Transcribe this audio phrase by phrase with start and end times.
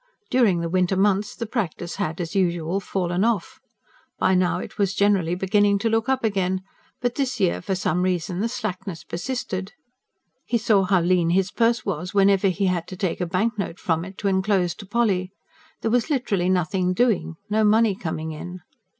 [0.31, 3.59] During the winter months the practice had as usual fallen off.
[4.17, 6.63] By now it was generally beginning to look up again;
[7.01, 9.73] but this year, for some reason, the slackness persisted.
[10.43, 14.03] He saw how lean his purse was, whenever he had to take a banknote from
[14.03, 15.33] it to enclose to Polly;
[15.81, 18.61] there was literally nothing doing, no money coming in.